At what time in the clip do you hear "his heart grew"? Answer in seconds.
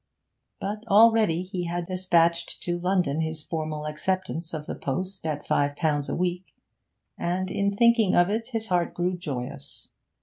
8.47-9.15